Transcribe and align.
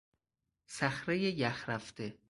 صخرهی 0.67 1.31
یخرفته 1.31 2.15